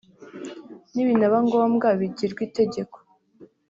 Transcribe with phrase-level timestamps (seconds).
[0.93, 2.97] nibinaba ngombwa bigirwe itegeko